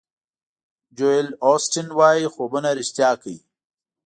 [0.97, 3.37] جویل اوسټین وایي خوبونه ریښتیا کړئ.